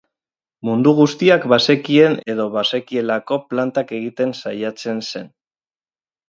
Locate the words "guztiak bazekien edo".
0.99-2.47